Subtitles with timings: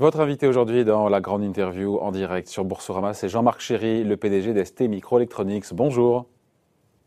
[0.00, 4.16] Votre invité aujourd'hui dans la grande interview en direct sur Boursorama, c'est Jean-Marc Chéry, le
[4.16, 5.74] PDG d'ST Microelectronics.
[5.74, 6.26] Bonjour.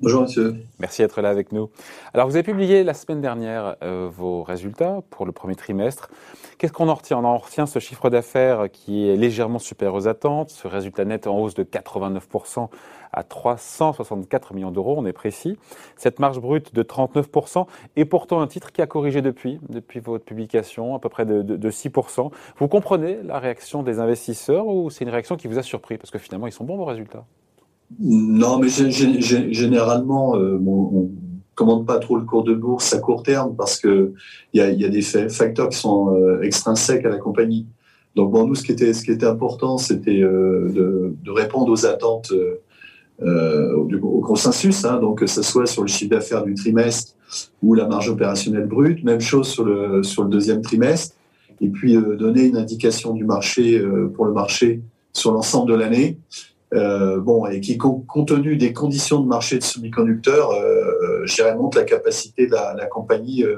[0.02, 0.58] Bonjour monsieur.
[0.78, 1.70] Merci d'être là avec nous.
[2.14, 6.10] Alors vous avez publié la semaine dernière euh, vos résultats pour le premier trimestre.
[6.58, 7.20] Qu'est-ce qu'on en retient?
[7.20, 11.28] On en retient ce chiffre d'affaires qui est légèrement supérieur aux attentes, ce résultat net
[11.28, 12.68] en hausse de 89%
[13.14, 15.58] à 364 millions d'euros, on est précis.
[15.98, 17.66] Cette marge brute de 39%
[17.96, 21.42] et pourtant un titre qui a corrigé depuis, depuis votre publication, à peu près de,
[21.42, 22.32] de 6%.
[22.58, 26.12] Vous comprenez la réaction des investisseurs ou c'est une réaction qui vous a surpris Parce
[26.12, 27.26] que finalement, ils sont bons vos résultats?
[28.00, 31.08] Non, mais généralement, euh, on, ne
[31.56, 34.14] commande pas trop le cours de bourse à court terme parce que
[34.54, 37.68] il y a, des facteurs qui sont euh, extrinsèques à la compagnie.
[38.16, 40.70] Donc bon, nous, ce qui était, ce qui était important, c'était euh,
[41.24, 42.34] de, répondre aux attentes,
[43.20, 47.14] au, consensus, hein, donc que ce soit sur le chiffre d'affaires du trimestre
[47.62, 51.16] ou la marge opérationnelle brute, même chose sur le, sur le deuxième trimestre,
[51.60, 53.80] et puis donner une indication du marché
[54.16, 54.82] pour le marché
[55.14, 56.18] sur l'ensemble de l'année.
[56.74, 61.78] Euh, bon, et qui, compte tenu des conditions de marché de semi-conducteurs, euh, euh montre
[61.78, 63.58] la capacité de la, compagnie euh,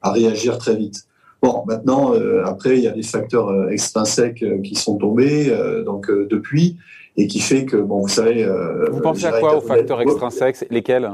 [0.00, 1.04] à réagir très vite.
[1.42, 2.14] Bon, maintenant,
[2.46, 6.78] après, il y a des facteurs extrinsèques qui sont tombés, donc depuis,
[7.16, 8.46] et qui fait que, bon, vous savez.
[8.90, 11.10] vous pensez à quoi aux facteurs extrinsèques Lesquels?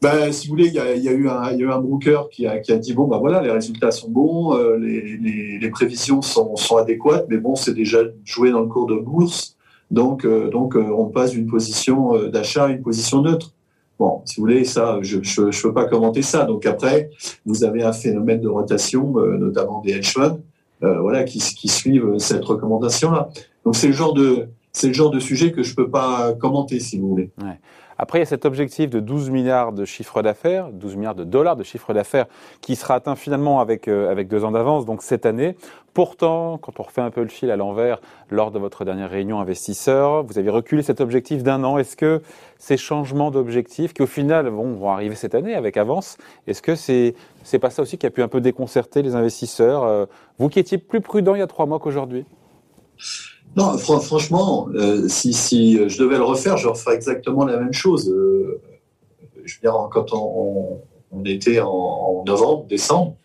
[0.00, 1.70] Ben, si vous voulez, il y a, y a, eu un, il y a eu
[1.72, 5.16] un broker qui a, qui a dit bon, ben voilà, les résultats sont bons, les,
[5.16, 8.94] les, les, prévisions sont, sont adéquates, mais bon, c'est déjà joué dans le cours de
[8.94, 9.58] bourse.
[9.90, 13.54] Donc, euh, donc euh, on passe d'une position euh, d'achat à une position neutre.
[13.98, 16.44] Bon, si vous voulez, ça, je ne peux pas commenter ça.
[16.44, 17.10] Donc après,
[17.44, 20.40] vous avez un phénomène de rotation, notamment des hedge funds,
[20.80, 23.28] voilà, qui, qui, suivent cette recommandation-là.
[23.64, 26.32] Donc c'est le genre de c'est le genre de sujet que je ne peux pas
[26.34, 27.30] commenter, si vous voulez.
[28.00, 31.24] Après, il y a cet objectif de 12 milliards de chiffre d'affaires, 12 milliards de
[31.24, 32.26] dollars de chiffre d'affaires,
[32.60, 35.56] qui sera atteint finalement avec, euh, avec deux ans d'avance, donc cette année.
[35.94, 39.40] Pourtant, quand on refait un peu le fil à l'envers, lors de votre dernière réunion
[39.40, 41.76] investisseur, vous avez reculé cet objectif d'un an.
[41.76, 42.22] Est-ce que
[42.56, 46.76] ces changements d'objectifs, qui au final vont, vont arriver cette année avec avance, est-ce que
[46.76, 50.06] c'est c'est pas ça aussi qui a pu un peu déconcerter les investisseurs euh,
[50.38, 52.26] Vous qui étiez plus prudent il y a trois mois qu'aujourd'hui?
[53.56, 55.32] Non, franchement, euh, si,
[55.88, 58.08] je devais le refaire, je referais exactement la même chose.
[58.08, 58.60] Euh,
[59.44, 60.80] je veux dire, quand on,
[61.24, 63.16] était en, novembre, décembre,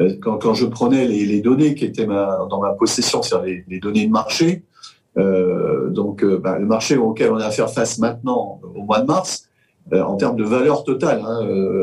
[0.00, 4.12] euh, quand, je prenais les, données qui étaient dans ma possession, c'est-à-dire les, données de
[4.12, 4.64] marché,
[5.16, 9.48] donc bah, le marché auquel on a à faire face maintenant, au mois de mars,
[9.92, 11.40] en termes de valeur totale, hein,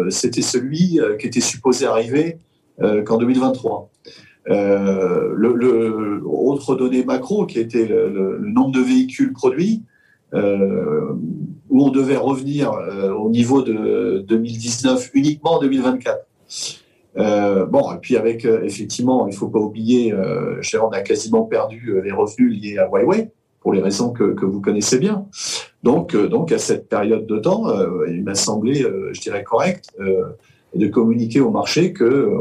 [0.10, 2.38] c'était celui qui était supposé arriver
[2.80, 3.90] qu'en 2023.
[4.48, 9.84] Euh, le, autre donnée macro qui était le, nombre de véhicules produits,
[10.34, 11.14] euh,
[11.70, 16.26] où on devait revenir euh, au niveau de 2019 uniquement en 2024.
[17.18, 22.00] Euh, bon, et puis avec effectivement, il faut pas oublier, euh, on a quasiment perdu
[22.04, 25.26] les revenus liés à Huawei pour les raisons que, que vous connaissez bien.
[25.84, 27.66] Donc, donc à cette période de temps,
[28.08, 29.90] il m'a semblé, je dirais correct,
[30.74, 32.38] et de communiquer au marché qu'on euh,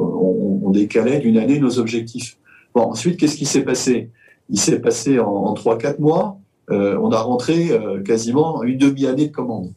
[0.63, 2.39] on décalait d'une année nos objectifs.
[2.75, 4.11] Bon, ensuite, qu'est-ce qui s'est passé?
[4.51, 6.39] Il s'est passé en, trois 3-4 mois,
[6.71, 9.73] euh, on a rentré euh, quasiment une demi-année de commandes.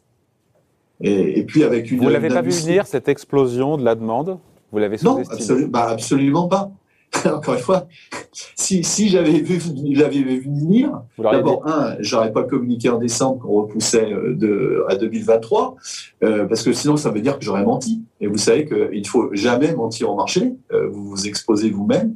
[1.00, 1.98] Et, et, puis avec une...
[1.98, 4.38] Vous l'avez pas vu venir, cette explosion de la demande?
[4.70, 6.70] Vous l'avez sous-estimé Non, bah absolument pas.
[7.26, 7.86] encore une fois,
[8.32, 9.60] si, si j'avais vu,
[9.94, 14.96] l'avais vu venir, d'abord, un, j'aurais pas communiqué en décembre qu'on repoussait euh, de, à
[14.96, 15.76] 2023,
[16.22, 18.02] euh, parce que sinon, ça veut dire que j'aurais menti.
[18.20, 22.14] Et vous savez qu'il ne faut jamais mentir au marché, euh, vous vous exposez vous-même.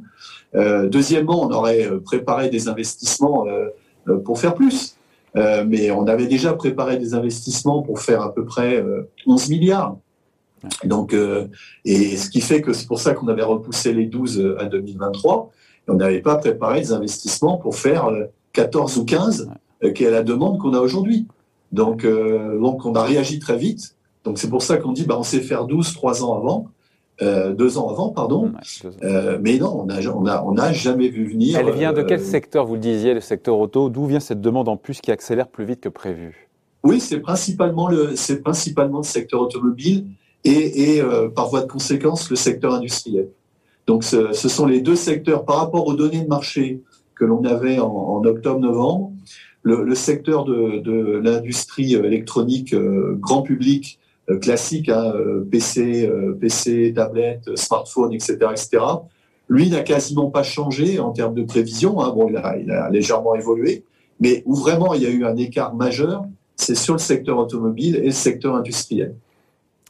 [0.55, 4.95] Euh, deuxièmement, on aurait préparé des investissements euh, pour faire plus.
[5.35, 8.83] mais on avait déjà préparé des investissements pour faire à peu près
[9.27, 9.97] 11 milliards.
[10.83, 11.47] Donc, euh,
[11.85, 14.65] et ce qui fait que c'est pour ça qu'on avait repoussé les 12 euh, à
[14.65, 15.51] 2023.
[15.87, 18.09] Et on n'avait pas préparé des investissements pour faire
[18.53, 19.49] 14 euh, ou 15,
[19.93, 21.27] qui est la demande qu'on a aujourd'hui.
[21.71, 23.95] Donc, donc, on a réagi très vite.
[24.23, 26.67] Donc, c'est pour ça qu'on dit, bah, on sait faire 12 trois ans avant.
[27.21, 28.51] Euh, deux ans avant, pardon.
[29.03, 31.57] Euh, mais non, on n'a on a, on a jamais vu venir.
[31.57, 33.89] Elle vient de quel secteur, vous le disiez, le secteur auto?
[33.89, 36.47] D'où vient cette demande en plus qui accélère plus vite que prévu?
[36.83, 40.05] Oui, c'est principalement, le, principalement le secteur automobile
[40.47, 43.29] et, euh, par voie de conséquence le secteur industriel.
[43.85, 46.81] Donc ce, sont les deux secteurs par rapport aux données de marché
[47.15, 49.11] que l'on avait en, octobre-novembre.
[49.63, 53.99] Le, secteur de, l'industrie électronique euh, grand public
[54.29, 55.13] euh, classique, hein,
[55.51, 56.09] PC,
[56.39, 58.83] PC, tablette, smartphone, etc., etc.
[59.49, 62.01] Lui n'a quasiment pas changé en termes de prévision.
[62.01, 62.13] Hein.
[62.13, 63.83] Bon, il a légèrement évolué,
[64.19, 67.95] mais où vraiment il y a eu un écart majeur, c'est sur le secteur automobile
[67.97, 69.15] et le secteur industriel.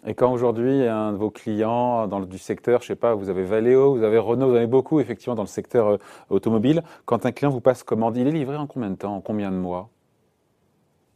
[0.05, 3.29] Et quand aujourd'hui, un de vos clients dans le, du secteur, je sais pas, vous
[3.29, 5.97] avez Valeo, vous avez Renault, vous en avez beaucoup effectivement dans le secteur euh,
[6.29, 9.21] automobile, quand un client vous passe commande, il est livré en combien de temps, en
[9.21, 9.89] combien de mois?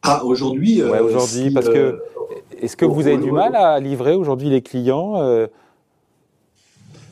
[0.02, 2.02] Ah, aujourd'hui Ouais, aujourd'hui, parce que
[2.60, 5.14] est-ce que vous avez du mal à livrer aujourd'hui les clients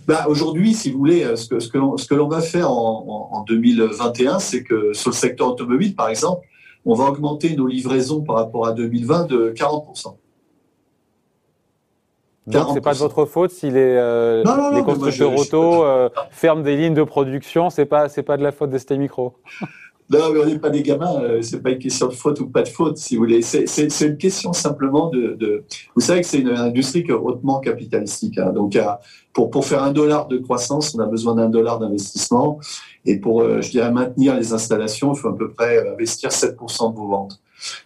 [0.08, 4.40] bah, Aujourd'hui, si vous voulez, ce que, ce que l'on va faire en, en 2021,
[4.40, 6.44] c'est que sur le secteur automobile, par exemple,
[6.84, 10.16] on va augmenter nos livraisons par rapport à 2020 de 40%.
[12.50, 14.43] Donc c'est pas de votre faute si les, euh,
[14.75, 18.52] les constructeurs auto euh, ferment des lignes de production, c'est pas c'est pas de la
[18.52, 19.35] faute d'ST Micro.
[20.11, 22.49] Non, mais on n'est pas des gamins, euh, c'est pas une question de faute ou
[22.49, 23.43] pas de faute, si vous voulez.
[23.43, 25.62] C'est une question simplement de, de,
[25.94, 28.37] Vous savez que c'est une industrie qui est hautement capitalistique.
[28.38, 28.50] Hein.
[28.52, 28.76] Donc,
[29.32, 32.58] pour, pour faire un dollar de croissance, on a besoin d'un dollar d'investissement.
[33.06, 36.99] Et pour, je dirais, maintenir les installations, il faut à peu près investir 7% de
[36.99, 37.41] vos ventes.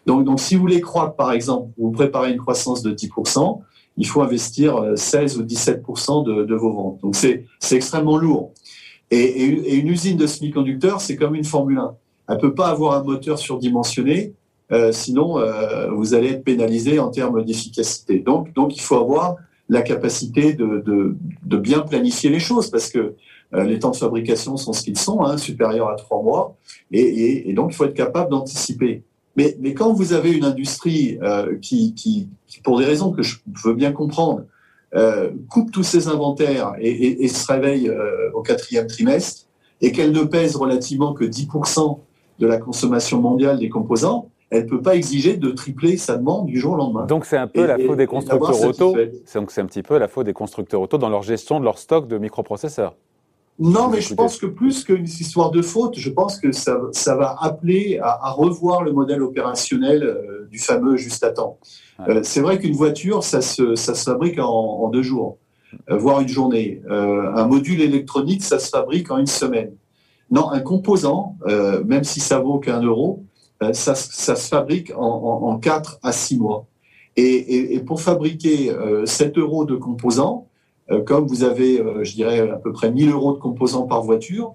[0.06, 3.60] Donc, donc, si vous voulez croître, par exemple, vous préparez une croissance de 10%,
[3.96, 7.00] il faut investir 16 euh, ou 17 de, de, vos ventes.
[7.02, 8.52] Donc c'est extrêmement lourd.
[9.10, 11.94] Et, une usine de semi-conducteurs, c'est comme une Formule 1.
[12.30, 14.32] Elle peut pas avoir un moteur surdimensionné,
[14.72, 18.18] euh, sinon euh, vous allez être pénalisé en termes d'efficacité.
[18.18, 19.36] Donc, il faut avoir
[19.68, 21.16] la capacité de,
[21.56, 23.14] bien planifier les choses parce que
[23.52, 26.56] les temps de fabrication sont ce qu'ils sont, hein, supérieurs à trois mois,
[26.90, 29.04] et, donc il faut être capable d'anticiper.
[29.36, 33.22] Mais, mais quand vous avez une industrie euh, qui, qui, qui, pour des raisons que
[33.22, 34.44] je veux bien comprendre,
[34.94, 39.46] euh, coupe tous ses inventaires et, et, et se réveille euh, au quatrième trimestre,
[39.80, 41.98] et qu'elle ne pèse relativement que 10%
[42.38, 46.46] de la consommation mondiale des composants, elle ne peut pas exiger de tripler sa demande
[46.46, 47.06] du jour au lendemain.
[47.06, 48.94] Donc c'est un peu la faute des constructeurs auto.
[49.34, 51.78] Donc c'est un petit peu la faute des constructeurs auto dans leur gestion de leur
[51.78, 52.94] stock de microprocesseurs.
[53.58, 57.14] Non, mais je pense que plus qu'une histoire de faute, je pense que ça, ça
[57.14, 61.58] va appeler à, à, revoir le modèle opérationnel euh, du fameux juste à temps.
[62.08, 65.38] Euh, c'est vrai qu'une voiture, ça se, ça se fabrique en, en deux jours,
[65.88, 66.82] euh, voire une journée.
[66.90, 69.72] Euh, un module électronique, ça se fabrique en une semaine.
[70.32, 73.24] Non, un composant, euh, même si ça vaut qu'un euro,
[73.72, 76.66] ça, ça, se fabrique en, en, en, 4 à six mois.
[77.16, 78.74] Et, et, et pour fabriquer
[79.06, 80.43] 7 euros de composants,
[81.04, 84.54] comme vous avez, euh, je dirais, à peu près 1000 euros de composants par voiture,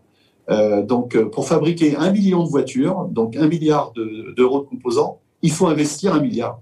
[0.50, 5.20] euh, donc pour fabriquer un million de voitures, donc un milliard d'euros de, de, composants,
[5.42, 6.60] il faut investir un milliard.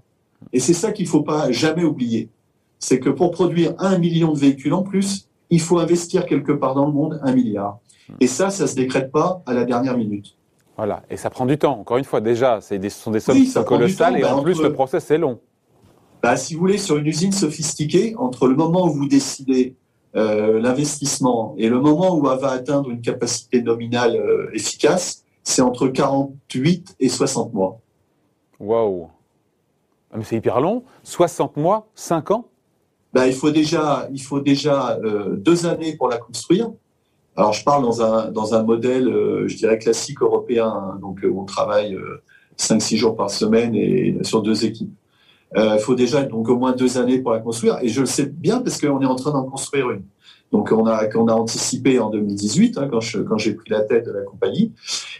[0.52, 2.28] Et c'est ça qu'il ne faut pas jamais oublier.
[2.78, 6.74] C'est que pour produire un million de véhicules en plus, il faut investir quelque part
[6.74, 7.78] dans le monde un milliard.
[8.20, 10.36] Et ça, ça ne se décrète pas à la dernière minute.
[10.76, 11.80] Voilà, et ça prend du temps.
[11.80, 14.42] Encore une fois, déjà, ce sont des sommes oui, qui sont colossales et ben, en
[14.42, 15.40] plus, le process est long
[16.22, 19.76] bah, si vous voulez, sur une usine sophistiquée, entre le moment où vous décidez
[20.16, 25.62] euh, l'investissement et le moment où elle va atteindre une capacité nominale euh, efficace, c'est
[25.62, 27.80] entre 48 et 60 mois.
[28.58, 29.08] Waouh
[30.12, 30.82] ah, C'est hyper long.
[31.04, 32.48] 60 mois 5 ans?
[33.12, 36.70] Bah, il faut déjà, il faut déjà euh, deux années pour la construire.
[37.36, 39.06] Alors, je parle dans un, dans un modèle,
[39.46, 41.96] je dirais, classique européen, hein, donc où on travaille
[42.58, 44.92] 5-6 jours par semaine et sur deux équipes.
[45.56, 47.78] Euh, il faut déjà donc au moins deux années pour la construire.
[47.82, 50.02] Et je le sais bien parce qu'on est en train d'en construire une.
[50.52, 53.80] Donc on a, on a anticipé en 2018 hein, quand, je, quand j'ai pris la
[53.80, 54.72] tête de la compagnie.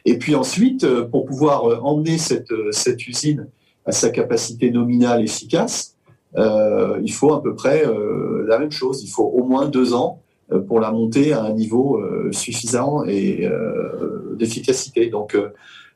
[0.05, 3.49] Et puis ensuite, euh, pour pouvoir euh, emmener cette, cette usine
[3.85, 5.97] à sa capacité nominale efficace,
[6.37, 9.03] euh, il faut à peu près euh, la même chose.
[9.03, 10.21] Il faut au moins deux ans
[10.67, 13.47] pour la monter à un niveau suffisant et
[14.39, 15.11] d'efficacité.
[15.11, 15.51] Donc euh,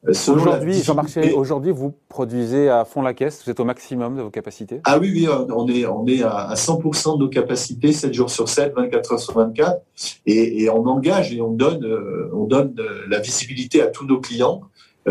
[0.08, 4.30] aujourd'hui, Jean-Marc aujourd'hui, vous produisez à fond la caisse, vous êtes au maximum de vos
[4.30, 4.80] capacités?
[4.84, 8.48] Ah oui, oui, on est, on est à 100% de nos capacités, 7 jours sur
[8.48, 9.80] 7, 24 heures sur 24,
[10.26, 14.06] et, et on engage et on donne, euh, on donne euh, la visibilité à tous
[14.06, 14.62] nos clients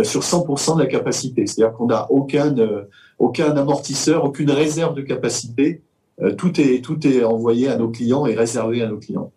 [0.03, 1.45] sur 100% de la capacité.
[1.45, 2.55] C'est-à-dire qu'on n'a aucun,
[3.19, 5.81] aucun amortisseur, aucune réserve de capacité.
[6.37, 9.33] Tout est, tout est envoyé à nos clients et réservé à nos clients.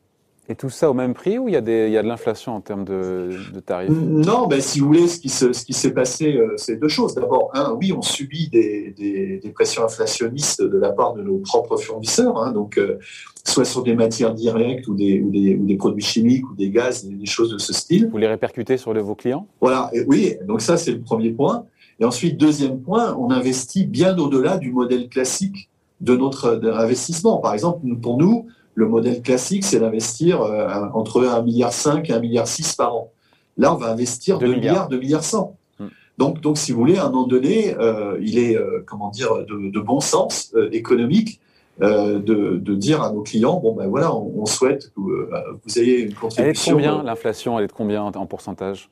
[0.49, 2.09] Et tout ça au même prix ou il y a, des, il y a de
[2.09, 3.89] l'inflation en termes de, de, tarifs?
[3.91, 6.89] Non, ben, si vous voulez, ce qui, se, ce qui s'est passé, euh, c'est deux
[6.89, 7.15] choses.
[7.15, 11.39] D'abord, un, oui, on subit des, des, des, pressions inflationnistes de la part de nos
[11.39, 12.99] propres fournisseurs, hein, donc euh,
[13.43, 16.69] soit sur des matières directes ou des, ou des, ou des, produits chimiques ou des
[16.69, 18.11] gaz, des, choses de ce style.
[18.11, 19.47] Vous les répercutez sur vos clients?
[19.63, 21.65] Voilà, et oui, donc ça c'est le premier point.
[22.01, 25.71] Et ensuite, deuxième point, on investit bien au-delà du modèle classique
[26.01, 27.39] de notre investissement.
[27.39, 32.21] Par exemple, pour nous, le modèle classique, c'est d'investir euh, entre 1,5 milliard et 1,6
[32.21, 33.13] milliard par an.
[33.57, 35.57] Là, on va investir 2 milliards, 2 milliards 100.
[35.79, 35.87] Hmm.
[36.19, 39.45] Donc, donc, si vous voulez, à un moment donné, euh, il est, euh, comment dire,
[39.47, 41.41] de, de bon sens économique
[41.83, 45.59] euh, de, de, dire à nos clients, bon ben voilà, on, on souhaite que euh,
[45.65, 46.79] vous ayez une contribution.
[46.79, 48.91] Elle est de combien l'inflation Elle est de combien en pourcentage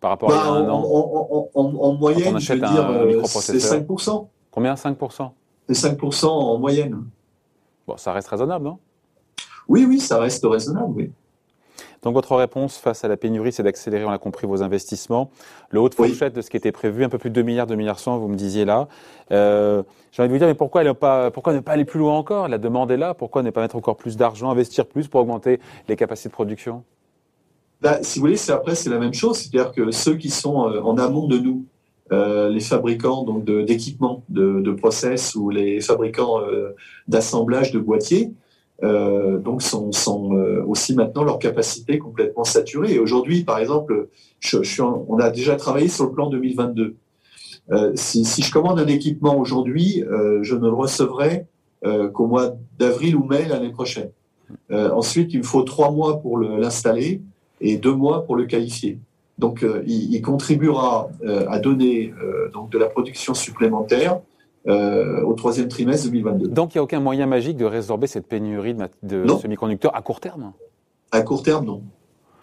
[0.00, 3.58] par rapport bah, à un en, an en, en, en moyenne, je veux dire, c'est
[3.58, 4.28] 5%.
[4.50, 5.30] Combien 5%
[5.68, 7.04] C'est 5% en moyenne.
[7.86, 8.78] Bon, ça reste raisonnable, non?
[9.72, 11.10] Oui, oui, ça reste raisonnable, oui.
[12.02, 15.30] Donc votre réponse face à la pénurie, c'est d'accélérer, on l'a compris, vos investissements.
[15.70, 17.66] Le haut de fourchette de ce qui était prévu, un peu plus de 2 milliards,
[17.66, 18.86] 2 milliards 100, vous me disiez là.
[19.30, 22.00] Euh, J'ai envie de vous dire, mais pourquoi, ne pas, pourquoi ne pas aller plus
[22.00, 22.48] loin encore?
[22.48, 23.14] La demande est là.
[23.14, 26.84] Pourquoi ne pas mettre encore plus d'argent, investir plus pour augmenter les capacités de production?
[27.80, 29.38] Bah, Si vous voulez, c'est après, c'est la même chose.
[29.38, 31.64] C'est-à-dire que ceux qui sont euh, en amont de nous,
[32.12, 36.76] euh, les fabricants d'équipements, de, de, process ou les fabricants euh,
[37.08, 38.32] d'assemblage de boîtiers,
[38.82, 39.90] euh, donc sont,
[40.34, 42.94] euh, aussi maintenant leur capacité complètement saturée.
[42.94, 44.08] Et aujourd'hui, par exemple,
[44.98, 46.96] on a déjà travaillé sur le plan 2022.
[47.70, 50.02] Euh, si, je commande un équipement aujourd'hui,
[50.42, 51.46] je ne le recevrai
[52.12, 54.10] qu'au mois d'avril ou mai l'année prochaine.
[54.70, 57.20] ensuite, il me faut trois mois pour l'installer
[57.60, 58.98] et deux mois pour le qualifier.
[59.38, 61.10] Donc, il, il, contribuera
[61.48, 62.12] à donner
[62.52, 64.20] donc de la production supplémentaire
[64.68, 66.48] euh, au troisième trimestre 2022.
[66.48, 70.02] Donc il n'y a aucun moyen magique de résorber cette pénurie de, de semi-conducteurs à
[70.02, 70.52] court terme?
[71.10, 71.82] À court terme, non.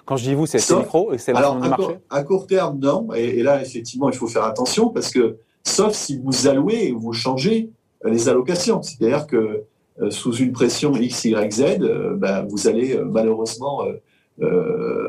[0.06, 2.00] Quand je dis vous, c'est micro et c'est l'ensemble du marché?
[2.10, 3.10] À court terme, non.
[3.16, 7.00] Et, et, là, effectivement, il faut faire attention parce que, sauf si vous allouez ou
[7.00, 7.70] vous changez
[8.06, 8.82] euh, les allocations.
[8.82, 9.64] C'est-à-dire que
[10.02, 13.82] euh, sous une pression X, Y, Z, euh, ben, vous allez malheureusement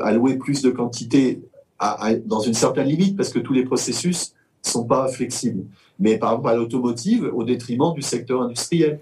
[0.01, 1.41] allouer plus de quantité
[1.79, 5.63] à, à, dans une certaine limite parce que tous les processus sont pas flexibles.
[6.01, 8.99] Mais par exemple à l'automotive, au détriment du secteur industriel.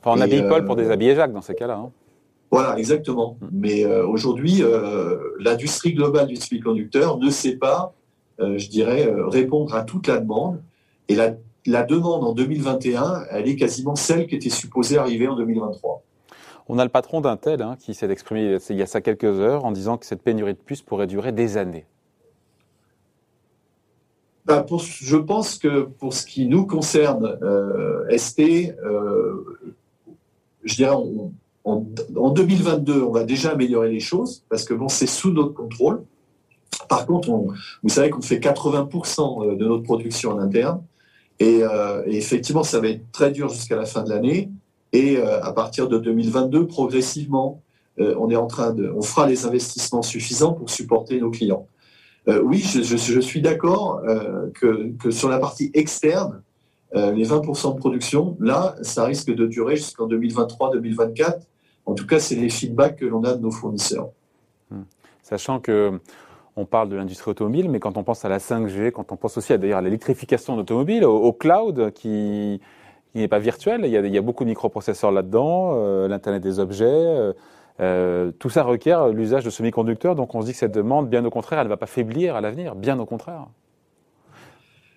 [0.00, 1.78] Enfin, on habille Paul pour déshabiller Jacques dans ces cas-là.
[1.78, 1.90] Hein.
[2.52, 3.38] Voilà, exactement.
[3.40, 3.46] Mm.
[3.50, 7.94] Mais euh, aujourd'hui, euh, l'industrie globale du semi-conducteur ne sait pas,
[8.40, 10.60] euh, je dirais, répondre à toute la demande.
[11.08, 11.34] Et la,
[11.66, 16.02] la, demande en 2021, elle est quasiment celle qui était supposée arriver en 2023.
[16.68, 19.64] On a le patron d'Intel hein, qui s'est exprimé il y a ça quelques heures
[19.64, 21.86] en disant que cette pénurie de puces pourrait durer des années.
[24.44, 29.44] Ben pour, je pense que pour ce qui nous concerne, euh, ST, euh,
[30.64, 31.32] je dirais, on,
[31.64, 36.02] en 2022, on va déjà améliorer les choses parce que bon, c'est sous notre contrôle.
[36.88, 37.48] Par contre, on,
[37.82, 40.82] vous savez qu'on fait 80% de notre production en interne
[41.38, 44.50] et, euh, et, effectivement, ça va être très dur jusqu'à la fin de l'année.
[44.92, 47.62] Et euh, à partir de 2022, progressivement,
[47.98, 51.66] euh, on est en train de, on fera les investissements suffisants pour supporter nos clients.
[52.28, 56.42] Euh, oui, je, suis d'accord euh, que, sur la partie externe,
[56.94, 61.40] euh, les 20% de production, là, ça risque de durer jusqu'en 2023-2024.
[61.84, 64.10] En tout cas, c'est les feedbacks que l'on a de nos fournisseurs.
[64.70, 64.84] Hum.
[65.22, 65.98] Sachant que
[66.54, 69.38] on parle de l'industrie automobile, mais quand on pense à la 5G, quand on pense
[69.38, 72.60] aussi à d'ailleurs l'électrification d'automobile, au, cloud qui,
[73.14, 77.32] n'est pas virtuel, il y, a, beaucoup de microprocesseurs là-dedans, l'Internet des objets.
[77.80, 81.24] Euh, tout ça requiert l'usage de semi-conducteurs, donc on se dit que cette demande, bien
[81.24, 83.46] au contraire, elle ne va pas faiblir à l'avenir, bien au contraire.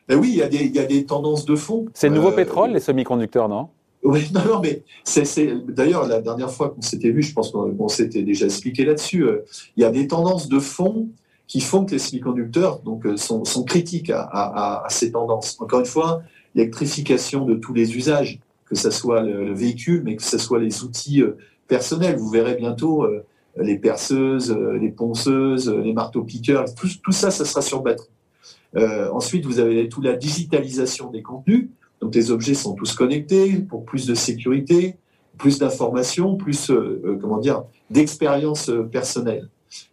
[0.08, 1.86] Ben oui, il y, a des, il y, a des, tendances de fond.
[1.94, 3.70] C'est le nouveau euh, pétrole, les semi-conducteurs, non?
[4.04, 5.26] Oui, non, non, mais c'est
[5.68, 9.24] d'ailleurs la dernière fois qu'on s'était vu, je pense qu'on s'était déjà expliqué là-dessus.
[9.24, 9.46] Euh,
[9.78, 11.08] il y a des tendances de fond
[11.48, 15.58] qui font que les semi-conducteurs donc sont, sont critiques à, à, à, ces tendances.
[15.60, 16.22] Encore une fois,
[16.54, 20.60] l'électrification de tous les usages, que ce soit le, le, véhicule, mais que ce soit
[20.60, 21.24] les outils
[21.68, 22.18] personnels.
[22.18, 23.26] Vous verrez bientôt euh,
[23.58, 28.10] les perceuses, euh, les ponceuses, les marteaux-piqueurs, tout, tout, ça, ça sera sur batterie.
[28.76, 31.70] Euh, ensuite, vous avez toute la digitalisation des contenus.
[32.02, 34.98] Donc, les objets sont tous connectés pour plus de sécurité,
[35.38, 39.50] plus d'informations, plus, euh, comment dire, d'expérience personnelle.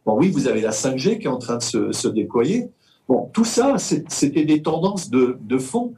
[0.06, 2.68] Oui, vous avez la 5G qui est en train de se, déployer.
[3.08, 5.94] Bon, tout ça, c'était des tendances de fond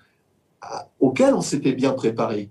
[1.00, 2.50] auxquelles on s'était bien préparé.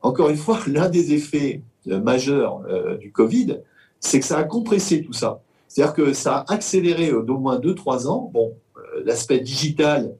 [0.00, 1.62] Encore une fois, l'un des effets
[1.96, 3.60] majeur euh, du Covid,
[4.00, 5.40] c'est que ça a compressé tout ça.
[5.66, 8.30] C'est-à-dire que ça a accéléré euh, d'au moins 2-3 ans.
[8.32, 10.14] Bon, euh, l'aspect digital,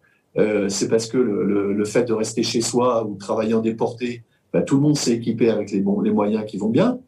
[0.68, 4.22] c'est parce que le, fait de rester chez soi ou travailler en déporté,
[4.52, 7.00] ben, tout le monde s'est équipé avec les, moyens qui vont bien.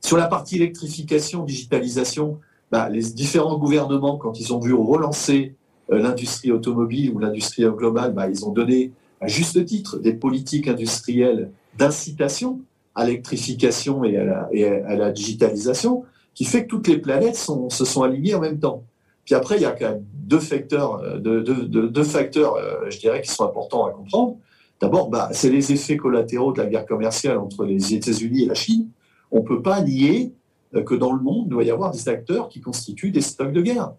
[0.00, 2.38] Sur la partie électrification, digitalisation,
[2.72, 5.54] ben, les différents gouvernements, quand ils ont vu relancer
[5.90, 11.50] l'industrie automobile ou l'industrie globale, ben, ils ont donné à juste titre des politiques industrielles
[11.78, 12.60] d'incitation
[12.94, 18.34] à l'électrification et, à la, digitalisation, qui fait que toutes les planètes se sont alignées
[18.34, 18.84] en même temps.
[19.24, 23.22] Puis après, il y a quand même deux facteurs, euh, deux, facteurs euh, je dirais,
[23.22, 24.36] qui sont importants à comprendre.
[24.80, 28.54] D'abord, bah, c'est les effets collatéraux de la guerre commerciale entre les États-Unis et la
[28.54, 28.88] Chine.
[29.30, 30.32] On ne peut pas nier
[30.74, 33.52] euh, que dans le monde, il doit y avoir des acteurs qui constituent des stocks
[33.52, 33.92] de guerre.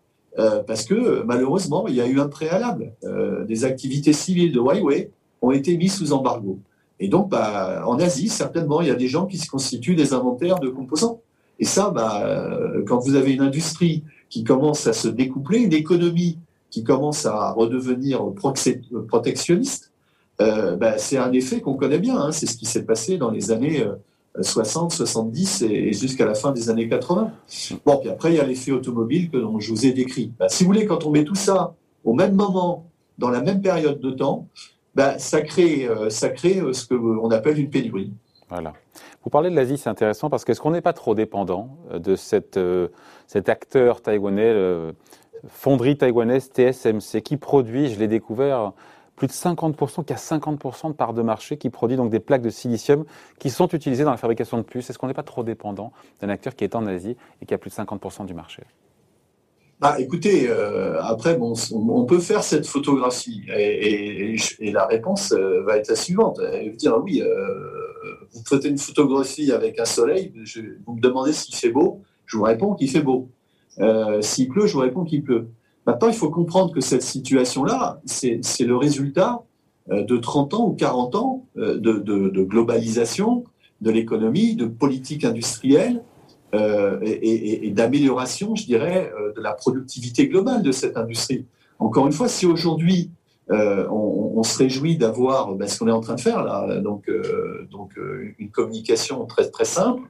[0.68, 2.92] Parce que malheureusement, il y a eu un préalable.
[3.48, 5.10] Des activités civiles de Huawei
[5.42, 6.60] ont été mises sous embargo.
[7.00, 10.14] Et donc, bah, en Asie, certainement, il y a des gens qui se constituent des
[10.14, 11.22] inventaires de composants.
[11.60, 16.40] Et ça, bah, quand vous avez une industrie qui commence à se découpler, une économie
[16.70, 18.22] qui commence à redevenir
[19.08, 19.92] protectionniste,
[20.42, 22.18] euh, bah, c'est un effet qu'on connaît bien.
[22.18, 22.32] Hein.
[22.32, 23.86] C'est ce qui s'est passé dans les années
[24.42, 27.32] 60, 70 et, jusqu'à la fin des années 80.
[27.86, 30.32] Bon, puis après, il y a l'effet automobile que je vous ai décrit.
[30.40, 31.74] Ben, si vous voulez, quand on met tout ça
[32.04, 32.86] au même moment,
[33.18, 34.48] dans la même période de temps,
[34.96, 38.14] ben, ça crée, euh, ça crée euh, ce qu'on appelle une pénurie.
[38.50, 38.74] Voilà.
[39.24, 42.16] Vous parlez de l'Asie, c'est intéressant parce qu'est-ce qu'on n'est pas trop dépendant euh, de
[42.16, 44.54] cet acteur taïwanais,
[45.48, 48.72] fonderie taïwanaise TSMC, qui produit, je l'ai découvert,
[49.16, 52.42] plus de 50%, qui a 50% de part de marché, qui produit donc des plaques
[52.42, 53.06] de silicium
[53.40, 54.90] qui sont utilisées dans la fabrication de puces.
[54.90, 57.58] Est-ce qu'on n'est pas trop dépendant d'un acteur qui est en Asie et qui a
[57.58, 58.64] plus de 50% du marché?
[59.82, 64.38] Bah, écoutez, euh, après, on peut faire cette photographie et,
[64.72, 66.40] la réponse euh, va être la suivante.
[66.40, 70.34] Elle va dire oui, euh, vous faites une photographie avec un soleil,
[70.86, 73.30] vous me demandez s'il fait beau, je vous réponds qu'il fait beau.
[74.22, 75.50] s'il pleut, je vous réponds qu'il pleut.
[75.86, 79.44] Maintenant, il faut comprendre que cette situation-là, c'est le résultat
[79.90, 83.44] de 30 ans ou 40 ans de, globalisation
[83.82, 86.02] de l'économie, de politique industrielle
[86.56, 91.46] euh, et, d'amélioration, je dirais, de la productivité globale de cette industrie.
[91.80, 93.12] Encore une fois, si aujourd'hui
[93.50, 97.10] on, se réjouit d'avoir ben, ce qu'on est en train de faire là, donc,
[97.72, 97.92] donc
[98.38, 100.04] une communication très très simple,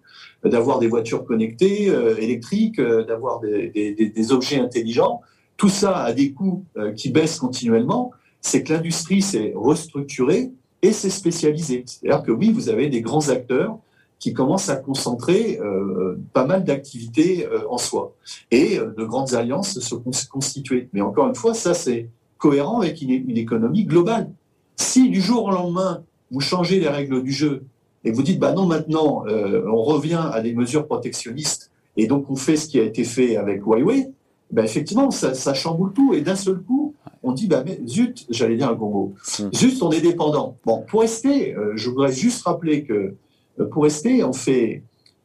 [0.43, 1.85] d'avoir des voitures connectées
[2.19, 5.21] électriques, d'avoir des, objets intelligents,
[5.57, 8.11] tout ça a des coûts euh, qui baissent continuellement,
[8.41, 11.83] c'est que l'industrie s'est restructurée et s'est spécialisée.
[11.85, 13.77] C'est-à-dire que oui, vous avez des grands acteurs
[14.25, 18.15] qui commencent à concentrer euh, pas mal d'activités euh, en soi
[18.49, 19.93] et de grandes alliances se
[20.27, 20.89] constituer.
[20.93, 24.31] Mais encore une fois, ça c'est cohérent avec une, économie globale.
[24.77, 26.01] Si du jour au lendemain
[26.31, 27.65] vous changez les règles du jeu
[28.03, 32.35] et vous dites bah non maintenant on revient à des mesures protectionnistes et donc on
[32.35, 34.11] fait ce qui a été fait avec Huawei,
[34.51, 36.13] ben effectivement, ça, chamboule tout.
[36.13, 39.53] Et d'un seul coup, on dit, bah, mais zut, j'allais dire un gros mot, hmm.
[39.53, 40.57] zut, on est dépendant.
[40.65, 43.17] Bon, pour rester, euh, je voudrais juste rappeler que euh,
[43.63, 44.83] pour rester, on fait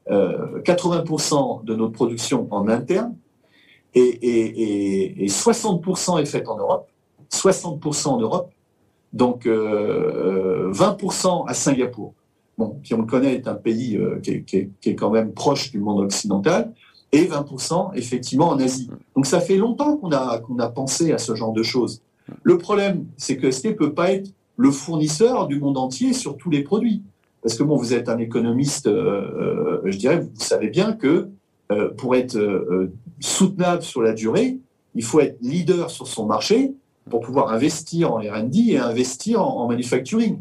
[0.09, 3.15] 80% euh, de notre production en interne
[3.95, 6.89] et, 60% est fait en Europe,
[7.33, 8.53] 60% en Europe,
[9.13, 12.15] donc 20% à Singapour.
[12.85, 15.81] Qui on le connaît, est un pays qui est, qui est quand même proche du
[15.81, 16.75] monde occidental
[17.13, 18.91] et 20% effectivement en Asie.
[19.17, 22.03] Donc ça fait longtemps qu'on a, qu'on a pensé à ce genre de choses.
[22.43, 26.37] Le problème, c'est que ST ne peut pas être le fournisseur du monde entier sur
[26.37, 27.03] tous les produits.
[27.43, 31.29] Parce que bon, vous êtes un économiste, euh, euh, je dirais, vous savez bien que
[31.73, 32.39] euh, pour être
[33.21, 34.59] soutenable sur la durée,
[34.95, 36.75] il faut être leader sur son marché
[37.09, 40.41] pour pouvoir investir en R&D et investir en, en manufacturing.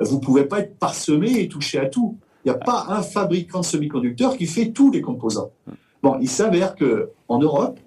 [0.00, 2.16] Vous ne pouvez pas être parsemé et toucher à tout.
[2.44, 5.50] Il n'y a pas un fabricant de semi-conducteurs qui fait tous les composants.
[6.02, 7.78] Bon, il s'avère qu'en Europe,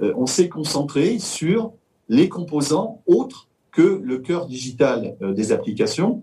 [0.00, 1.72] euh, on s'est concentré sur
[2.08, 6.22] les composants autres que le cœur digital des applications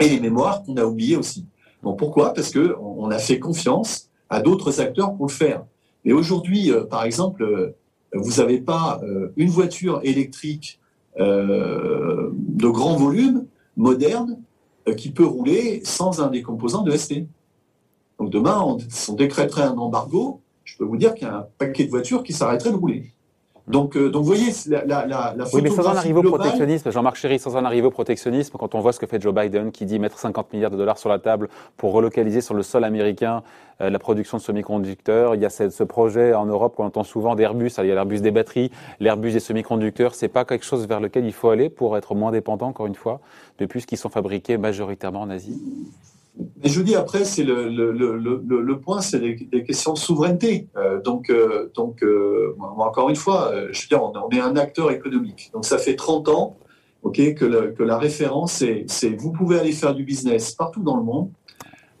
[0.00, 1.46] et les mémoires qu'on a oubliées aussi.
[1.82, 2.34] Bon, pourquoi?
[2.34, 5.64] Parce qu'on on a fait confiance à d'autres acteurs pour le faire.
[6.04, 7.74] Mais aujourd'hui, euh, par exemple,
[8.12, 9.00] vous n'avez pas
[9.36, 10.80] une voiture électrique
[11.16, 14.40] de grand volume, moderne,
[14.96, 17.26] qui peut rouler sans un des composants de ST.
[18.18, 21.46] Donc demain, on, on décréterait un embargo, je peux vous dire qu'il y a un
[21.58, 23.12] paquet de voitures qui s'arrêteraient de rouler.
[23.70, 26.90] Donc, euh, donc vous voyez, la, la, la Oui, mais sans en arriver au protectionnisme,
[26.90, 29.70] Jean-Marc Chéry, sans en arriver au protectionnisme, quand on voit ce que fait Joe Biden,
[29.70, 32.84] qui dit mettre 50 milliards de dollars sur la table pour relocaliser sur le sol
[32.84, 33.42] américain
[33.80, 37.34] euh, la production de semi-conducteurs, il y a ce, projet en Europe qu'on entend souvent
[37.34, 41.00] d'Airbus, il y a l'Airbus des batteries, l'Airbus des semi-conducteurs, c'est pas quelque chose vers
[41.00, 43.20] lequel il faut aller pour être moins dépendant, encore une fois,
[43.58, 45.60] de puisqu'ils sont fabriqués majoritairement en Asie
[46.62, 50.68] mais je dis, après, c'est le, le, le, le, point, c'est des, questions de souveraineté.
[50.76, 54.90] Euh, donc, euh, donc euh, encore une fois, je veux dire, on, est un acteur
[54.90, 55.50] économique.
[55.52, 56.56] Donc, ça fait 30 ans
[57.12, 61.30] que, que la référence, c'est vous pouvez aller faire du business partout dans le monde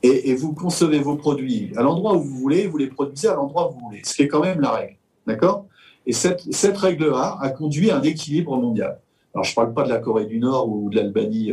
[0.02, 3.34] et, et, vous concevez vos produits à l'endroit où vous voulez, vous les produisez à
[3.34, 4.96] l'endroit où vous voulez, ce qui est quand même la règle.
[5.26, 5.66] D'accord?
[6.06, 8.98] Et cette, cette règle-là a conduit à un équilibre mondial.
[9.34, 11.52] Alors, je ne parle pas de la Corée du Nord ou de l'Albanie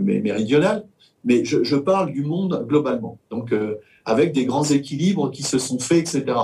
[0.00, 0.84] méridionale,
[1.24, 3.18] mais je, parle du monde globalement.
[3.30, 6.36] Donc, euh, avec des grands équilibres qui se sont faits, etc.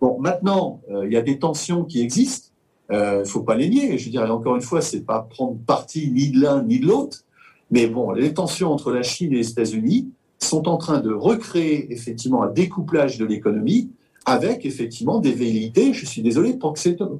[0.00, 2.48] Bon, maintenant, euh, il y a des tensions qui existent.
[2.90, 3.98] Il euh, ne faut pas les nier.
[3.98, 7.24] Je dirais encore une fois, c'est pas prendre parti ni de l'un ni de l'autre.
[7.70, 11.92] Mais bon, les tensions entre la Chine et les États-Unis sont en train de recréer
[11.92, 13.90] effectivement un découplage de l'économie
[14.24, 16.58] avec effectivement des velléités, je suis désolé,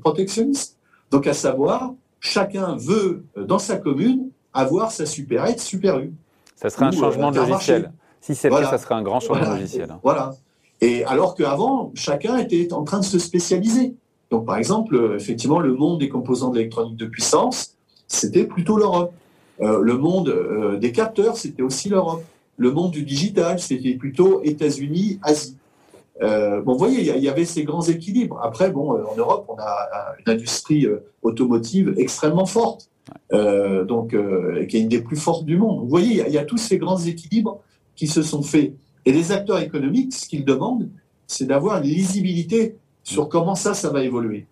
[0.02, 0.76] protectionnistes.
[1.10, 6.12] Donc à savoir, chacun veut dans sa commune avoir sa supérette super U.
[6.56, 7.92] Ça serait un euh, changement de logiciel.
[8.20, 8.70] Si c'est voilà.
[8.70, 9.96] ça serait un grand changement de logiciel.
[10.02, 10.34] Voilà.
[10.80, 13.94] Et alors qu'avant, chacun était en train de se spécialiser.
[14.30, 17.74] Donc, par exemple, euh, effectivement, le monde des composants d'électronique de puissance,
[18.06, 19.12] c'était plutôt l'Europe.
[19.60, 22.24] Euh, le monde des capteurs, c'était aussi l'Europe.
[22.56, 25.56] le monde du digital, c'était plutôt États-Unis, Asie.
[26.22, 28.40] Euh, bon, vous voyez, il y, avait ces grands équilibres.
[28.42, 32.90] Après, bon, euh, en Europe, on a une industrie euh, automotive extrêmement forte,
[33.32, 34.10] donc
[34.68, 35.80] qui est une des plus fortes du monde.
[35.80, 37.60] Vous voyez, il y, a tous ces grands équilibres
[37.94, 38.74] qui se sont faits.
[39.06, 40.90] Et les acteurs économiques, ce qu'ils demandent,
[41.26, 44.46] c'est d'avoir une lisibilité sur comment ça, ça va évoluer.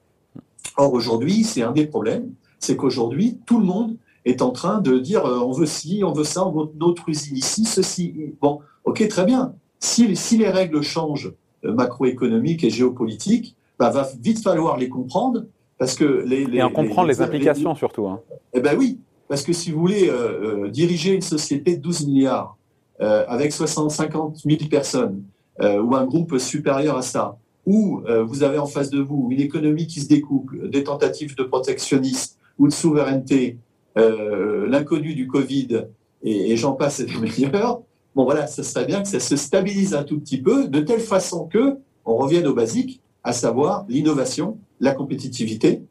[0.79, 4.99] Or, aujourd'hui, c'est un des problèmes, c'est qu'aujourd'hui, tout le monde est en train de
[4.99, 8.15] dire on veut ci, on veut ça, on veut notre usine ici, ceci.
[8.41, 9.55] Bon, ok, très bien.
[9.81, 11.35] Si, si les règles changent euh,
[11.73, 15.45] macroéconomiques et géopolitiques, bah, va vite falloir les comprendre
[15.79, 18.07] parce que les, et en comprendre les, implications surtout.
[18.07, 18.21] Hein.
[18.55, 18.99] Eh ben oui,
[19.29, 22.57] parce que si vous voulez euh, euh, diriger une société de 12 milliards
[22.99, 25.23] avec 60, 50 000 personnes
[25.61, 29.87] ou un groupe supérieur à ça, où vous avez en face de vous une économie
[29.87, 33.59] qui se découple, des tentatives de protectionnisme ou de souveraineté,
[33.95, 35.89] l'inconnu du Covid
[36.23, 37.83] et, et j'en passe et des meilleurs,
[38.17, 41.01] Bon, voilà, ce serait bien que ça se stabilise un tout petit peu, de telle
[41.01, 41.77] façon que
[42.07, 45.83] on revienne au basique, à savoir l'innovation, la compétitivité,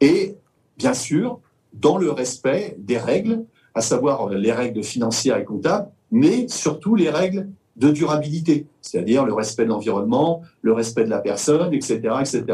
[0.00, 0.36] et
[0.78, 1.40] bien sûr,
[1.72, 7.10] dans le respect des règles, à savoir les règles financières et comptables, mais surtout les
[7.10, 12.44] règles de durabilité, c'est-à-dire le respect de l'environnement, le respect de la personne, etc., etc.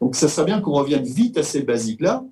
[0.00, 2.24] Donc, ça serait bien qu'on revienne vite à ces basiques-là,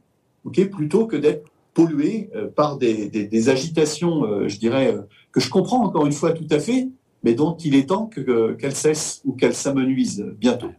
[0.73, 1.45] plutôt que d'être
[1.81, 6.33] pollué euh, par des, agitations, euh, je dirais, euh, que je comprends encore une fois
[6.33, 6.89] tout à fait,
[7.23, 10.71] mais dont il est temps qu'elles cessent ou qu'elles s'amenuisent bientôt.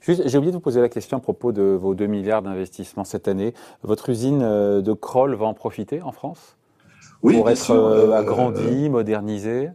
[0.00, 3.28] J'ai oublié de vous poser la question à propos de vos 2 milliards d'investissements cette
[3.28, 3.54] année.
[3.82, 6.56] Votre usine de Kroll va en profiter en France?
[7.22, 9.70] Oui, Pour être agrandie, modernisée?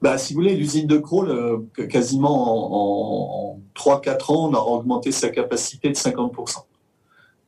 [0.00, 5.12] Bah, Si vous voulez, l'usine de Kroll, quasiment en, en 3-4 ans, on a augmenté
[5.12, 6.64] sa capacité de 50%.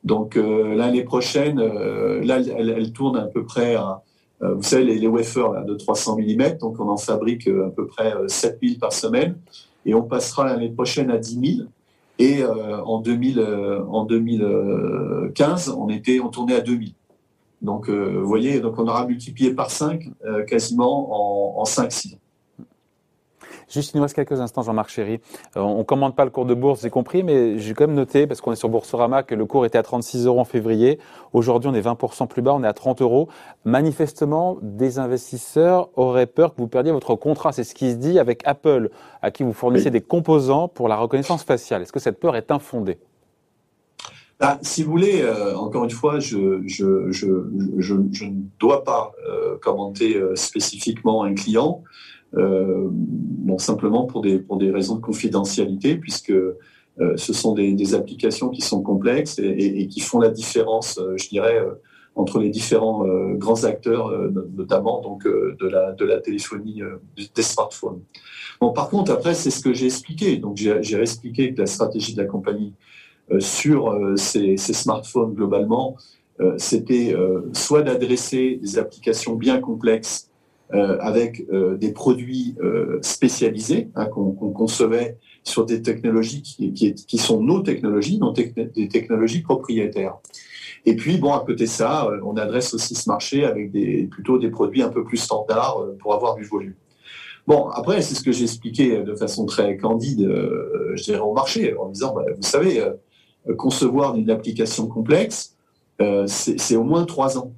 [0.05, 4.03] Donc euh, l'année prochaine, euh, là, elle, tourne à peu près à,
[4.43, 7.87] euh, vous savez, les, les wafers de 300 mm, donc on en fabrique à peu
[7.87, 9.37] près 7000 par semaine,
[9.87, 11.69] et on passera l'année prochaine à 10 000.
[12.21, 13.45] Et en, 2000,
[13.89, 16.93] en 2015, on, était, on tournait à 2000.
[17.61, 20.11] Donc, vous voyez, donc on aura multiplié par 5
[20.47, 22.19] quasiment en, en 5-6 ans.
[23.69, 25.21] Juste, il nous reste quelques instants, Jean-Marc Chéry.
[25.57, 27.97] Euh, on ne commande pas le cours de bourse, j'ai compris, mais j'ai quand même
[27.97, 30.99] noté, parce qu'on est sur Boursorama, que le cours était à 36 euros en février.
[31.33, 33.29] Aujourd'hui, on est 20% plus bas, on est à 30 euros.
[33.65, 37.53] Manifestement, des investisseurs auraient peur que vous perdiez votre contrat.
[37.53, 38.91] C'est ce qui se dit avec Apple,
[39.23, 41.83] à qui vous fournissez des composants pour la reconnaissance faciale.
[41.83, 42.99] Est-ce que cette peur est infondée?
[44.41, 47.27] Bah, si vous voulez, euh, encore une fois, je, je, je,
[47.79, 51.83] je, ne dois pas euh, commenter spécifiquement un client.
[52.37, 56.55] Euh, bon, simplement pour des, pour des raisons de confidentialité, puisque euh,
[57.17, 61.61] ce sont des, applications qui sont complexes et, qui font la différence, euh, je dirais,
[62.17, 64.13] entre les différents grands acteurs,
[64.57, 66.81] notamment donc de la, de la téléphonie
[67.17, 68.03] des smartphones.
[68.61, 70.37] Bon, par contre, après, c'est ce que j'ai expliqué.
[70.37, 72.73] Donc, j'ai expliqué que la stratégie de la compagnie
[73.41, 75.97] sur ces, smartphones globalement,
[76.57, 77.17] c'était
[77.53, 80.31] soit d'adresser des applications bien complexes
[80.71, 87.19] avec euh, des produits euh, spécialisés hein, qu'on concevait sur des technologies qui, qui, qui
[87.19, 90.17] sont nos technologies, non des technologies propriétaires.
[90.87, 94.39] Et puis, bon, à côté de ça, on adresse aussi ce marché avec des, plutôt
[94.39, 96.75] des produits un peu plus standards pour avoir du volume.
[97.47, 100.21] Bon, après, c'est ce que j'ai expliqué de façon très candide,
[100.95, 102.83] je dirais, au marché, en disant, bah, vous savez,
[103.57, 105.57] concevoir une application complexe,
[106.27, 107.53] c'est au moins trois ans.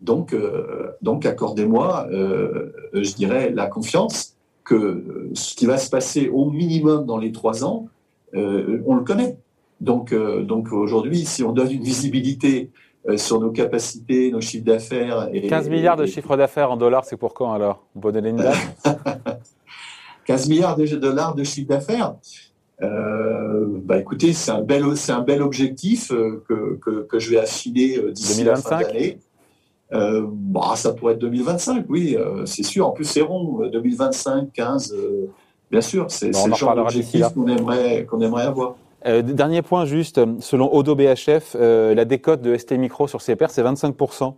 [0.00, 6.28] Donc, euh, donc accordez-moi, euh, je dirais, la confiance que ce qui va se passer
[6.28, 7.88] au minimum dans les trois ans,
[8.34, 9.38] euh, on le connaît.
[9.80, 12.70] Donc, donc aujourd'hui, si on donne une visibilité
[13.16, 15.28] sur nos capacités, nos chiffres d'affaires.
[15.32, 17.84] Et, 15 milliards de chiffres d'affaires en dollars, c'est pour quand alors?
[17.94, 18.56] On peut donner une date?
[20.24, 22.14] 15 milliards de dollars de chiffre d'affaires?
[22.80, 28.00] Bah écoutez, c'est un bel, c'est un bel objectif que, que, que je vais affiner
[28.12, 29.18] d'ici la fin d'année.
[29.92, 32.88] Euh, bah, ça pourrait être 2025, oui, euh, c'est sûr.
[32.88, 35.26] En plus, c'est rond, 2025, 15, euh,
[35.70, 38.74] bien sûr, c'est le genre d'objectif qu'on aimerait, qu'on aimerait avoir.
[39.04, 44.34] dernier point juste, selon Odo BHF, la décote de ST Micro sur CPR, c'est 25%.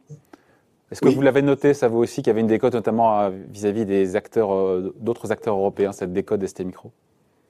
[0.90, 3.87] Est-ce que vous l'avez noté, ça vaut aussi qu'il y avait une décote notamment vis-à-vis
[3.87, 4.50] des acteurs,
[5.00, 6.92] d'autres acteurs européens, cette décote d'ST Micro?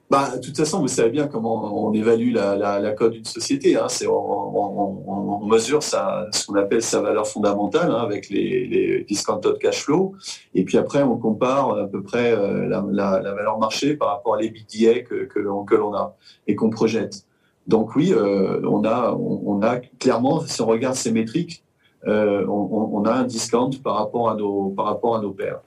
[0.09, 3.25] Bah, de toute façon, vous savez bien comment on évalue la, la, la cote d'une
[3.25, 3.77] société.
[3.77, 3.85] Hein.
[3.89, 8.65] C'est on, on, on, mesure sa, ce qu'on appelle sa valeur fondamentale hein, avec les,
[8.65, 10.15] les discounted cash flow.
[10.55, 14.35] Et puis après, on compare à peu près euh, la, la, valeur marché par rapport
[14.35, 16.15] à l'EBITDA que, que l'on que l'on a
[16.47, 17.25] et qu'on projette.
[17.67, 21.63] Donc oui, euh, on a on, a clairement, si on regarde ces métriques,
[22.07, 25.61] euh, on, on, a un discount par rapport à nos par rapport à nos pairs.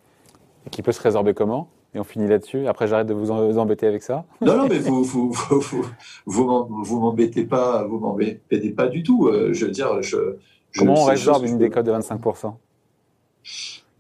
[0.67, 1.69] Et qui peut se résorber comment?
[1.95, 2.67] Et on finit là-dessus.
[2.67, 4.25] Après, j'arrête de vous, embêter avec ça.
[4.41, 5.85] Non, non, mais vous vous, vous,
[6.27, 9.29] vous, m'embêtez pas, vous m'embêtez pas du tout.
[9.29, 10.37] Euh, je veux dire, je.
[10.77, 12.55] Comment on résorbe une décote de 25%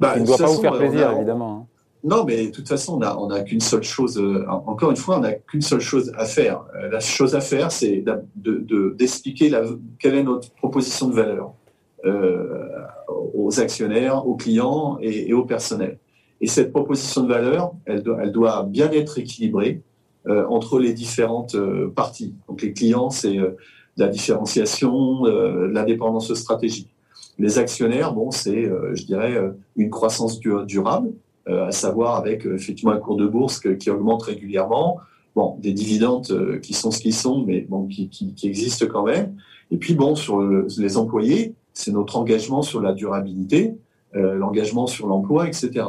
[0.00, 1.66] bah, Il ne doit pas vous faire plaisir, évidemment.
[1.66, 1.66] Hein.
[2.04, 5.20] Non, mais de toute façon, on n'a qu'une seule chose, euh, encore une fois, on
[5.20, 6.64] n'a qu'une seule chose à faire.
[6.74, 11.52] Euh, la chose à faire, c'est d'expliquer de, quelle est notre proposition de valeur
[12.04, 12.66] euh,
[13.34, 15.98] aux actionnaires, aux clients et, au personnel.
[16.42, 19.80] Et cette proposition de valeur, elle doit, bien être équilibrée
[20.26, 21.56] entre les différentes
[21.94, 22.34] parties.
[22.48, 23.38] Donc les clients, c'est
[23.96, 26.92] la différenciation, l'indépendance stratégique.
[27.38, 29.36] Les actionnaires, bon, c'est, je dirais,
[29.76, 31.12] une croissance durable
[31.48, 35.00] euh, à savoir avec euh, effectivement un cours de bourse qui augmente régulièrement,
[35.34, 39.34] bon, des dividendes euh, qui sont ce qu'ils sont, mais bon, qui, existent quand même.
[39.72, 43.74] Et puis bon, sur les employés, c'est notre engagement sur la durabilité,
[44.14, 45.84] euh, l'engagement sur l'emploi, etc.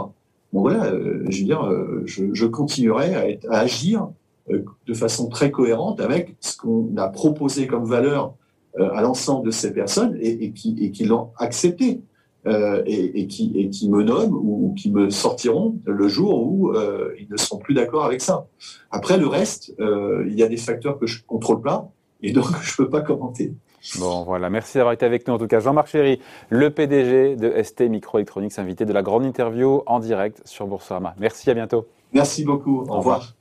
[0.53, 1.69] Bon voilà, euh, je veux dire,
[2.05, 4.07] je, je continuerai à, agir
[4.49, 8.33] de façon très cohérente avec ce qu'on a proposé comme valeur
[8.79, 12.01] à l'ensemble de ces personnes et, et qui, et l'ont accepté.
[12.45, 17.13] Euh, et, qui, et qui me nomment ou, qui me sortiront le jour où euh,
[17.17, 18.47] ils ne sont plus d'accord avec ça.
[18.91, 21.89] Après, le reste, euh, il y a des facteurs que je ne contrôle pas
[22.21, 23.53] et donc je ne peux pas commenter.
[23.99, 24.49] Bon, voilà.
[24.49, 25.33] Merci d'avoir été avec nous.
[25.33, 26.19] En tout cas, Jean-Marc Chéry,
[26.49, 31.15] le PDG de ST Microelectronics, invité de la grande interview en direct sur Boursorama.
[31.19, 31.87] Merci, à bientôt.
[32.13, 32.85] Merci beaucoup.
[32.87, 33.33] Au, revoir.